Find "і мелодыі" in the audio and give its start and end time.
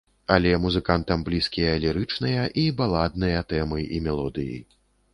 3.95-4.61